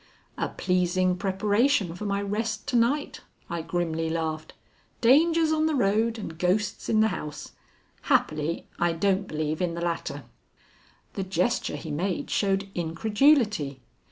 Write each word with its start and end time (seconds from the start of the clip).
"A 0.35 0.49
pleasing 0.49 1.15
preparation 1.15 1.93
for 1.93 2.05
my 2.05 2.23
rest 2.23 2.65
to 2.69 2.75
night," 2.75 3.21
I 3.51 3.61
grimly 3.61 4.09
laughed. 4.09 4.53
"Dangers 4.99 5.51
on 5.51 5.67
the 5.67 5.75
road 5.75 6.17
and 6.17 6.39
ghosts 6.39 6.89
in 6.89 7.01
the 7.01 7.09
house. 7.09 7.51
Happily 8.09 8.65
I 8.79 8.93
don't 8.93 9.27
believe 9.27 9.61
in 9.61 9.75
the 9.75 9.79
latter." 9.81 10.23
The 11.13 11.23
gesture 11.23 11.75
he 11.75 11.91
made 11.91 12.31
showed 12.31 12.67
incredulity. 12.73 13.81